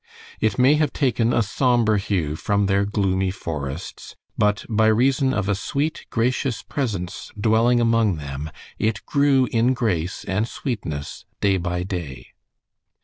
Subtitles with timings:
[0.39, 5.47] It may have taken a somber hue from their gloomy forests, but by reason of
[5.47, 11.83] a sweet, gracious presence dwelling among them it grew in grace and sweetness day by
[11.83, 12.29] day.